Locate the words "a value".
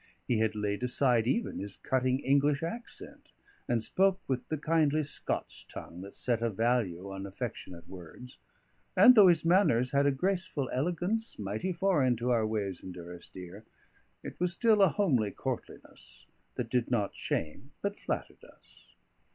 6.41-7.11